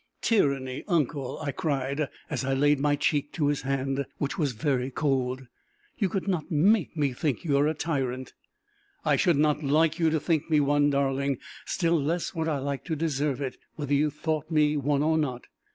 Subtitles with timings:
[0.23, 4.89] "Tyranny, uncle!" I cried, as I laid my cheek to his hand, which was very
[4.89, 5.45] cold.
[5.95, 8.33] "You could not make me think you a tyrant!"
[9.05, 11.37] "I should not like you to think me one, darling!
[11.67, 15.45] Still less would I like to deserve it, whether you thought me one or not!